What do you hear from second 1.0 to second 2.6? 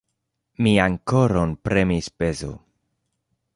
koron premis pezo.